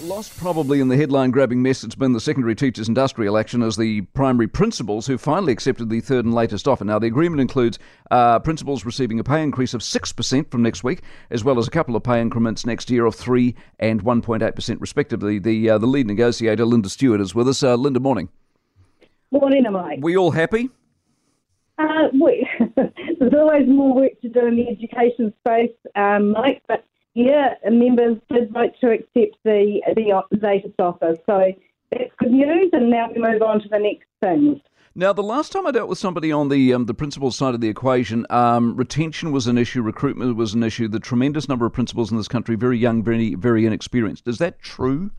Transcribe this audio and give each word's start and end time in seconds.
Lost 0.00 0.38
probably 0.38 0.78
in 0.78 0.86
the 0.86 0.96
headline 0.96 1.32
grabbing 1.32 1.60
mess 1.60 1.80
that's 1.80 1.96
been 1.96 2.12
the 2.12 2.20
secondary 2.20 2.54
teachers' 2.54 2.86
industrial 2.86 3.36
action 3.36 3.64
as 3.64 3.76
the 3.76 4.02
primary 4.14 4.46
principals 4.46 5.08
who 5.08 5.18
finally 5.18 5.52
accepted 5.52 5.90
the 5.90 6.00
third 6.00 6.24
and 6.24 6.32
latest 6.32 6.68
offer. 6.68 6.84
Now, 6.84 7.00
the 7.00 7.08
agreement 7.08 7.40
includes 7.40 7.80
uh, 8.12 8.38
principals 8.38 8.84
receiving 8.84 9.18
a 9.18 9.24
pay 9.24 9.42
increase 9.42 9.74
of 9.74 9.80
6% 9.80 10.50
from 10.52 10.62
next 10.62 10.84
week, 10.84 11.02
as 11.32 11.42
well 11.42 11.58
as 11.58 11.66
a 11.66 11.72
couple 11.72 11.96
of 11.96 12.04
pay 12.04 12.20
increments 12.20 12.64
next 12.64 12.90
year 12.90 13.06
of 13.06 13.16
3 13.16 13.56
and 13.80 14.04
1.8% 14.04 14.80
respectively. 14.80 15.40
The, 15.40 15.70
uh, 15.70 15.78
the 15.78 15.88
lead 15.88 16.06
negotiator, 16.06 16.64
Lynda 16.64 16.90
Stuart, 16.90 17.20
is 17.20 17.34
with 17.34 17.48
us. 17.48 17.64
Uh, 17.64 17.76
Lynda, 17.76 18.00
morning. 18.00 18.28
Morning, 19.32 19.64
Mike. 19.68 19.98
We 20.00 20.16
all 20.16 20.30
happy? 20.30 20.70
Uh, 21.76 22.06
we, 22.12 22.48
there's 22.76 23.34
always 23.34 23.66
more 23.66 23.96
work 23.96 24.20
to 24.20 24.28
do 24.28 24.46
in 24.46 24.54
the 24.54 24.68
education 24.68 25.34
space, 25.40 25.74
um, 25.96 26.30
Mike, 26.30 26.62
but 26.68 26.84
yeah, 27.14 27.54
members 27.68 28.18
did 28.30 28.52
vote 28.52 28.72
to 28.80 28.90
accept 28.90 29.36
the, 29.44 29.80
the 29.96 30.22
latest 30.40 30.74
offer. 30.78 31.16
So 31.26 31.52
that's 31.90 32.10
good 32.18 32.32
news, 32.32 32.70
and 32.72 32.90
now 32.90 33.08
we 33.14 33.20
move 33.20 33.42
on 33.42 33.60
to 33.60 33.68
the 33.68 33.78
next 33.78 34.06
things. 34.20 34.60
Now, 34.94 35.12
the 35.12 35.22
last 35.22 35.52
time 35.52 35.66
I 35.66 35.70
dealt 35.70 35.88
with 35.88 35.98
somebody 35.98 36.32
on 36.32 36.48
the 36.48 36.74
um, 36.74 36.86
the 36.86 36.94
principal 36.94 37.30
side 37.30 37.54
of 37.54 37.60
the 37.60 37.68
equation, 37.68 38.26
um, 38.30 38.76
retention 38.76 39.30
was 39.30 39.46
an 39.46 39.56
issue, 39.56 39.80
recruitment 39.80 40.36
was 40.36 40.54
an 40.54 40.62
issue. 40.62 40.88
The 40.88 40.98
tremendous 40.98 41.48
number 41.48 41.66
of 41.66 41.72
principals 41.72 42.10
in 42.10 42.16
this 42.16 42.26
country, 42.26 42.56
very 42.56 42.78
young, 42.78 43.04
very 43.04 43.34
very 43.36 43.64
inexperienced. 43.64 44.26
Is 44.26 44.38
that 44.38 44.60
true? 44.60 45.10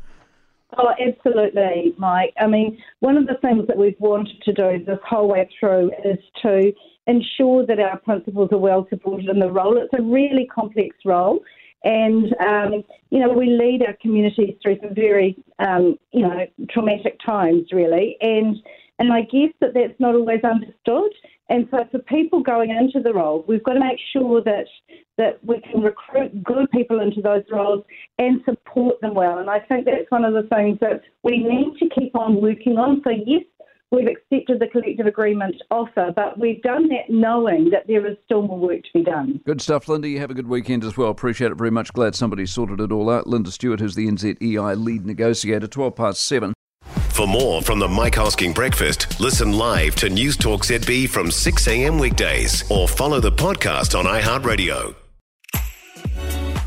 Oh, 0.77 0.93
absolutely, 0.99 1.95
Mike. 1.98 2.34
I 2.40 2.48
mean, 2.48 2.77
one 2.99 3.17
of 3.17 3.26
the 3.26 3.37
things 3.41 3.67
that 3.67 3.77
we've 3.77 3.99
wanted 3.99 4.41
to 4.43 4.54
do 4.54 4.84
this 4.85 4.99
whole 5.07 5.27
way 5.27 5.49
through 5.60 5.91
is 6.04 6.20
to 6.43 6.71
ensure 7.07 7.65
that 7.65 7.79
our 7.79 7.98
principals 7.99 8.49
are 8.51 8.60
well 8.60 8.85
supported 8.90 9.29
in 9.29 9.40
the 9.40 9.49
role. 9.49 9.77
It's 9.77 9.93
a 9.98 10.01
really 10.01 10.45
complex 10.54 10.95
role. 11.05 11.40
And, 11.84 12.35
um, 12.46 12.84
you 13.10 13.20
know, 13.20 13.30
we 13.30 13.48
lead 13.48 13.84
our 13.88 13.96
communities 14.02 14.55
through 14.62 14.77
some 14.82 14.94
very, 14.94 15.38
um, 15.60 15.98
you 16.12 16.22
know, 16.22 16.46
traumatic 16.70 17.18
times, 17.26 17.68
really. 17.72 18.18
And, 18.22 18.58
and 18.99 19.13
I 19.13 19.22
guess 19.22 19.52
that 19.62 19.74
that's 19.74 20.00
not 20.00 20.16
always 20.16 20.44
understood. 20.44 21.12
And 21.50 21.68
so 21.72 21.80
for 21.90 22.00
people 22.00 22.44
going 22.44 22.70
into 22.70 23.00
the 23.02 23.13
role, 23.13 23.44
we've 23.48 23.63
got 23.63 23.74
to 23.74 23.80
make 23.80 24.00
sure 24.13 24.41
that, 24.44 24.66
that 25.18 25.44
we 25.44 25.62
can 25.62 25.82
recruit 25.82 26.44
good 26.44 26.70
people 26.72 27.00
into 27.00 27.22
those 27.22 27.44
roles 27.52 27.84
and 28.20 28.41
support 28.46 29.02
them 29.02 29.16
well. 29.16 29.40
And 29.40 29.50
I 29.50 29.60
think 29.60 29.85
that's 29.85 30.10
one 30.10 30.26
of 30.26 30.34
the 30.34 30.48
things 30.54 30.77
that 30.82 31.02
we 31.24 31.38
need 31.38 31.80
to 31.80 31.90
keep 32.00 32.16
on 32.16 32.41
working 32.41 32.77
on. 32.77 33.02
So, 33.04 33.12
yes, 33.26 33.44
we've 33.91 34.07
accepted 34.07 34.59
the 34.59 34.68
collective 34.68 35.07
agreement 35.07 35.55
offer, 35.71 36.12
but 36.15 36.40
we've 36.40 36.62
done 36.62 36.87
that 36.90 37.09
knowing 37.09 37.70
that 37.71 37.87
there 37.87 38.05
is 38.05 38.18
still 38.26 38.41
more 38.41 38.59
work 38.59 38.84
to 38.84 38.90
be 38.93 39.04
done. 39.04 39.41
Good 39.45 39.62
stuff, 39.62 39.85
Lynda. 39.85 40.09
You 40.09 40.20
have 40.20 40.32
a 40.32 40.34
good 40.34 40.48
weekend 40.48 40.84
as 40.84 40.98
well. 40.98 41.09
Appreciate 41.09 41.51
it 41.51 41.57
very 41.57 41.71
much. 41.71 41.93
Glad 41.93 42.15
somebody 42.15 42.45
sorted 42.45 42.79
it 42.79 42.91
all 42.91 43.10
out. 43.10 43.26
Lynda 43.26 43.51
Stuart, 43.51 43.79
who's 43.79 43.95
the 43.95 44.07
NZEI 44.07 44.84
lead 44.84 45.05
negotiator, 45.05 45.67
12 45.67 45.95
past 45.95 46.23
7. 46.23 46.54
For 47.20 47.27
more 47.27 47.62
from 47.62 47.79
the 47.79 47.87
Mike 47.87 48.15
Hosking 48.15 48.55
Breakfast, 48.55 49.20
listen 49.20 49.51
live 49.51 49.95
to 49.95 50.10
News 50.10 50.37
Talk 50.37 50.63
ZB 50.63 51.10
from 51.10 51.29
6 51.32 51.67
a.m. 51.67 51.99
weekdays 51.99 52.63
or 52.71 52.87
follow 52.87 53.20
the 53.20 53.32
podcast 53.32 53.98
on 53.98 54.05
iHeartRadio. 54.05 54.95